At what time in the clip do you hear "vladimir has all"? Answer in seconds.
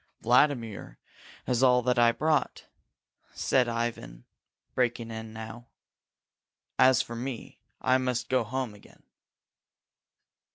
0.21-1.83